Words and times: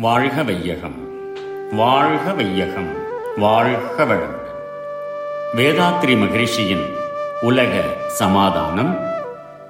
வாழ்க 0.00 0.42
வையகம். 0.42 1.08
வாழ்க 1.72 2.32
வையகம். 2.32 2.88
வாழ்க 3.36 4.04
வளமுடன் 4.04 4.38
வேதாத்ரி 5.56 6.16
மகரிஷியின் 6.16 6.84
உலக 7.40 7.70
சமாதானம் 8.06 8.98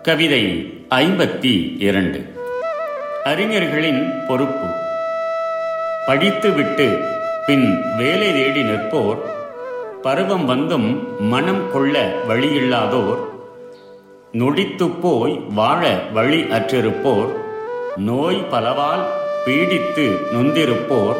கவிதை 0.03 0.75
ஐம்பத்தி 0.91 1.77
இரண்டு. 1.79 2.35
அறிஞர்களின் 3.25 4.13
பொறுப்பு. 4.29 4.67
படித்துவிட்டு 6.07 7.05
பின் 7.47 7.97
வேலை 7.97 8.33
தேடி 8.33 8.63
நிற்போர் 8.63 9.19
பருவம் 10.03 10.45
வந்தும் 10.45 11.23
மனம் 11.23 11.73
கொள்ள 11.73 12.15
வழியில்லாதோர் 12.29 13.19
நொடித்துப் 14.33 15.03
போய் 15.03 15.41
வாழ 15.55 16.01
வழி 16.13 16.43
அற்றிருப்போர் 16.43 17.33
நோய் 17.97 18.47
பலவால் 18.51 19.05
பீடித்து 19.47 20.19
நொந்திருப்போர் 20.33 21.19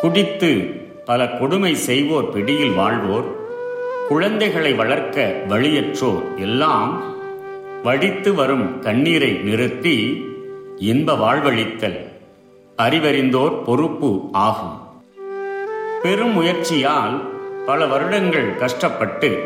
குடித்து 0.00 0.74
பல 1.04 1.28
கொடுமை 1.28 1.74
செய்வோர் 1.74 2.30
பிடியில் 2.30 2.74
வாழ்வோர் 2.74 3.28
குழந்தைகளை 4.08 4.72
வளர்க்க 4.74 5.44
வழியற்றோர் 5.48 6.38
எல்லாம் 6.38 7.02
வடித்து 7.82 8.34
வரும் 8.34 8.78
கண்ணீரை 8.78 9.32
நிறுத்தி 9.32 10.24
இன்ப 10.78 11.14
வாழ்வழித்தல் 11.14 12.10
அறிவறிந்தோர் 12.78 13.64
பொறுப்பு 13.64 14.28
ஆகும். 14.32 14.76
பெரும் 16.02 16.32
முயற்சியால் 16.32 17.22
பல 17.66 17.86
வருடங்கள் 17.86 18.56
கஷ்டப்பட்டு 18.56 19.44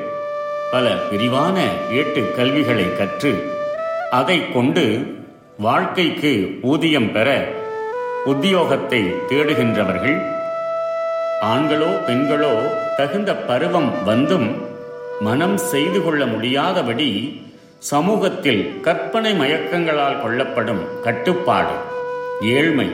பல 0.71 0.97
விரிவான 1.11 1.57
ஏட்டு 1.91 2.33
கல்விகளை 2.37 2.97
கற்று 2.97 3.33
அதை 4.11 4.53
கொண்டு 4.53 5.07
வாழ்க்கைக்கு 5.59 6.59
ஊதியம் 6.63 7.13
பெற 7.13 7.49
உத்தியோகத்தை 8.27 9.01
தேடுகின்றவர்கள் 9.29 10.17
ஆண்களோ 11.47 11.91
பெண்களோ 12.07 12.55
தகுந்த 12.97 13.31
பருவம் 13.49 13.91
வந்தும் 14.05 14.49
மனம் 15.21 15.57
செய்து 15.65 15.99
கொள்ள 16.03 16.23
முடியாதபடி 16.27 17.11
சமூகத்தில் 17.91 18.63
கற்பனை 18.81 19.33
மயக்கங்களால் 19.33 20.21
கொள்ளப்படும் 20.21 20.83
கட்டுப்பாடு 21.03 21.75
ஏழ்மை 22.53 22.89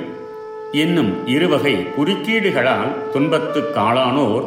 என்னும் 0.75 1.13
இருவகை 1.27 1.75
குறுக்கீடுகளால் 1.97 2.93
துன்பத்துக்காளானோர் 3.15 4.47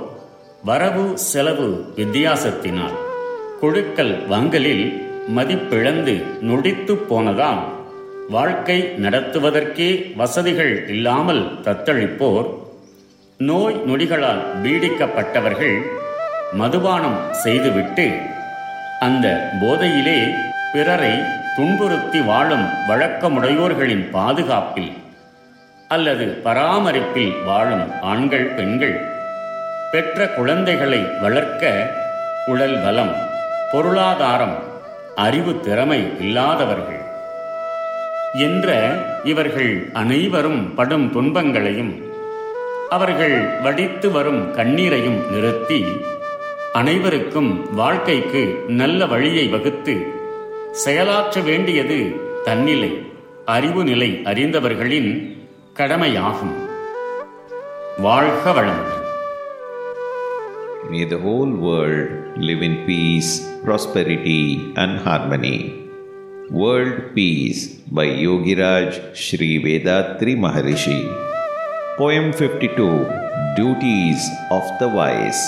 வரவு 0.64 1.05
செலவு 1.23 1.67
வித்தியாசத்தினால் 1.95 2.95
கொடுக்கல் 3.61 4.16
வாங்கலில் 4.27 4.86
மதிப்பிழந்து 5.36 6.16
நொடித்துப் 6.42 7.05
போனதால் 7.08 7.64
வாழ்க்கை 8.30 8.81
நடத்துவதற்கே 8.81 10.16
வசதிகள் 10.16 10.88
இல்லாமல் 10.90 11.59
தத்தளிப்போர் 11.64 12.48
நோய் 13.38 13.76
நொடிகளால் 13.86 14.42
பீடிக்கப்பட்டவர்கள் 14.64 15.78
மதுபானம் 16.54 17.32
செய்துவிட்டு 17.32 18.12
அந்த 19.00 19.52
போதையிலே 19.62 20.34
பிறரை 20.73 21.14
துன்புறுத்தி 21.56 22.22
வாழும் 22.22 22.66
வழக்கமுடையோர்களின் 22.88 24.09
பாதுகாப்பில் 24.09 24.92
அல்லது 25.88 26.28
பராமரிப்பில் 26.44 27.44
வாழும் 27.44 28.02
ஆண்கள் 28.02 28.48
பெண்கள் 28.48 28.98
பெற்ற 29.92 30.28
குழந்தைகளை 30.28 31.02
வளர்க்க 31.22 31.92
உடல் 32.45 32.82
பலம் 32.84 33.16
பொருளாதாரம் 33.72 34.58
அறிவு 35.16 35.60
திறமை 35.60 36.04
இல்லாதவர்கள். 36.20 37.05
என்ற 38.39 38.69
இவர்கள் 39.23 39.72
அனைவரும் 39.94 40.61
படும் 40.76 41.08
துன்பங்களையும் 41.11 41.93
அவர்கள் 42.89 43.36
வடித்து 43.64 44.08
வரும் 44.11 44.42
கண்ணீரையும் 44.55 45.20
நிறுத்தி 45.32 45.80
அனைவருக்கும் 46.73 47.52
வாழ்க்கைக்கு 47.76 48.42
நல்ல 48.73 49.05
வழியை 49.05 49.45
வகுத்து 49.48 49.95
செயலாற்ற 50.83 51.42
வேண்டியது 51.42 51.99
தன்னிலை 52.43 52.92
அறிவு 53.45 53.83
நிலை 53.83 54.10
அறிந்தவர்களின் 54.32 55.11
கடமையாகும் 55.73 56.55
வாழ்க 57.99 58.52
வளமுடன் 58.52 59.02
May 60.89 61.04
the 61.05 61.20
whole 61.20 61.54
world 61.60 62.10
live 62.39 62.61
in 62.61 62.73
peace, 62.86 63.31
prosperity, 63.64 64.42
and 64.76 64.93
harmony. 64.99 65.55
World 66.52 67.16
Peace 67.16 67.73
by 67.89 68.06
Yogiraj 68.06 69.16
Sri 69.16 69.58
Vedatri 69.64 70.38
Maharishi. 70.38 71.02
Poem 71.98 72.32
52 72.33 72.76
Duties 73.56 74.30
of 74.52 74.61
the 74.80 74.88
Wise. 74.88 75.42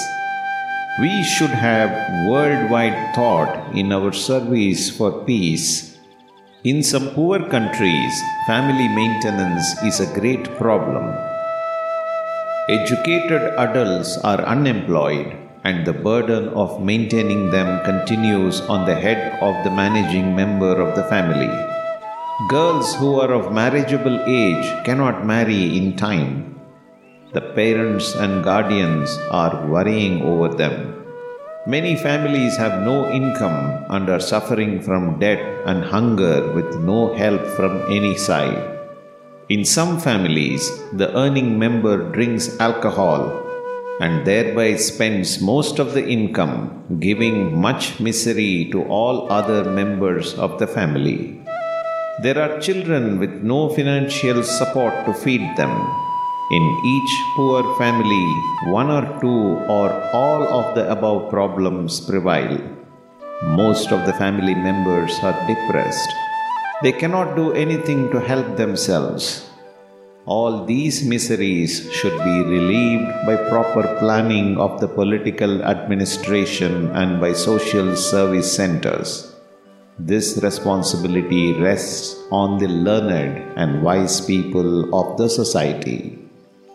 We 1.00 1.24
should 1.24 1.52
have 1.52 1.92
worldwide 2.28 3.14
thought 3.14 3.76
in 3.76 3.94
our 3.94 4.12
service 4.12 4.90
for 4.90 5.24
peace. 5.24 5.98
In 6.64 6.82
some 6.82 7.12
poor 7.12 7.48
countries, 7.48 8.22
family 8.48 8.88
maintenance 8.88 9.80
is 9.84 10.00
a 10.00 10.20
great 10.20 10.46
problem. 10.58 11.16
Educated 12.70 13.54
adults 13.60 14.18
are 14.24 14.42
unemployed, 14.42 15.47
and 15.64 15.86
the 15.86 15.94
burden 15.94 16.50
of 16.50 16.82
maintaining 16.82 17.50
them 17.50 17.84
continues 17.84 18.62
on 18.62 18.86
the 18.86 18.96
head 18.96 19.38
of 19.42 19.56
the 19.64 19.72
managing 19.72 20.36
member 20.36 20.82
of 20.82 20.96
the 20.96 21.04
family. 21.06 21.50
Girls 22.50 22.96
who 22.96 23.20
are 23.20 23.34
of 23.34 23.52
marriageable 23.52 24.20
age 24.28 24.68
cannot 24.84 25.26
marry 25.26 25.76
in 25.78 25.96
time. 25.96 26.60
The 27.34 27.42
parents 27.42 28.14
and 28.16 28.44
guardians 28.44 29.18
are 29.32 29.66
worrying 29.68 30.22
over 30.22 30.50
them. 30.54 31.04
Many 31.66 31.96
families 31.96 32.56
have 32.58 32.84
no 32.84 33.10
income 33.12 33.86
and 33.90 34.08
are 34.10 34.20
suffering 34.22 34.82
from 34.82 35.20
debt 35.20 35.42
and 35.66 35.84
hunger 35.84 36.54
with 36.54 36.80
no 36.80 37.14
help 37.16 37.42
from 37.58 37.82
any 37.92 38.16
side. 38.16 38.78
In 39.50 39.66
some 39.66 40.00
families, 40.00 40.70
the 40.94 41.14
earning 41.18 41.58
member 41.58 42.12
drinks 42.12 42.60
alcohol 42.60 43.47
and 44.00 44.26
thereby 44.26 44.76
spends 44.76 45.42
most 45.42 45.80
of 45.80 45.94
the 45.94 46.06
income, 46.08 46.98
giving 47.00 47.60
much 47.60 48.00
misery 48.00 48.70
to 48.72 48.84
all 48.84 49.32
other 49.32 49.64
members 49.70 50.36
of 50.36 50.60
the 50.60 50.68
family. 50.68 51.42
There 52.22 52.40
are 52.40 52.60
children 52.60 53.20
with 53.20 53.44
no 53.44 53.70
financial 53.70 54.44
support 54.44 55.06
to 55.06 55.14
feed 55.14 55.46
them. 55.56 55.74
In 56.50 56.66
each 56.94 57.14
poor 57.36 57.62
family, 57.78 58.28
one 58.72 58.90
or 58.90 59.20
two 59.20 59.42
or 59.78 59.88
all 60.14 60.44
of 60.60 60.76
the 60.76 60.90
above 60.90 61.30
problems 61.30 62.00
prevail. 62.00 62.58
Most 63.44 63.92
of 63.92 64.06
the 64.06 64.14
family 64.14 64.56
members 64.56 65.14
are 65.22 65.38
depressed. 65.46 66.10
They 66.84 66.92
cannot 66.92 67.36
do 67.36 67.52
anything 67.54 68.10
to 68.12 68.20
help 68.20 68.56
themselves. 68.56 69.50
All 70.28 70.66
these 70.66 71.06
miseries 71.06 71.90
should 71.94 72.18
be 72.22 72.44
relieved 72.44 73.08
by 73.26 73.38
proper 73.48 73.96
planning 73.98 74.58
of 74.58 74.82
the 74.82 74.88
political 74.90 75.64
administration 75.64 76.92
and 76.92 77.22
by 77.22 77.32
social 77.32 77.96
service 77.96 78.52
centers. 78.54 79.34
This 79.98 80.38
responsibility 80.44 81.54
rests 81.54 82.22
on 82.30 82.58
the 82.58 82.68
learned 82.68 83.38
and 83.56 83.82
wise 83.82 84.20
people 84.20 84.94
of 84.94 85.18
the 85.18 85.30
society. 85.30 86.20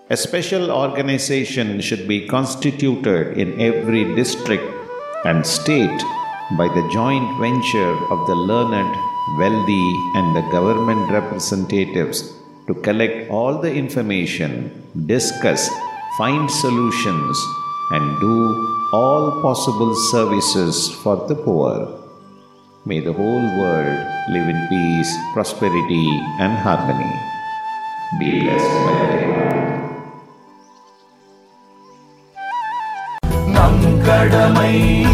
A 0.08 0.16
special 0.16 0.70
organization 0.70 1.82
should 1.82 2.08
be 2.08 2.26
constituted 2.26 3.36
in 3.36 3.60
every 3.60 4.14
district 4.14 4.64
and 5.26 5.44
state 5.44 6.00
by 6.56 6.68
the 6.68 6.88
joint 6.90 7.28
venture 7.38 7.96
of 8.14 8.26
the 8.26 8.34
learned, 8.34 8.96
wealthy, 9.36 9.88
and 10.16 10.34
the 10.34 10.48
government 10.50 11.10
representatives 11.10 12.32
to 12.71 12.73
collect 12.73 13.29
all 13.29 13.61
the 13.61 13.73
information, 13.73 14.51
discuss, 15.05 15.69
find 16.17 16.49
solutions, 16.49 17.37
and 17.91 18.19
do 18.19 18.35
all 18.93 19.41
possible 19.41 19.95
services 19.95 20.89
for 21.03 21.15
the 21.27 21.35
poor. 21.35 21.73
May 22.85 22.99
the 22.99 23.13
whole 23.13 23.47
world 23.59 23.99
live 24.29 24.47
in 24.47 24.59
peace, 24.69 25.11
prosperity, 25.33 26.07
and 26.39 26.53
harmony. 26.57 27.13
Be 28.19 28.39
blessed 28.41 28.75
by 28.85 28.95
the 29.11 29.19
Lord. 29.27 29.53
நம் 33.55 33.83
கடமை 34.07 34.75
அறவாழ்வி 34.95 35.10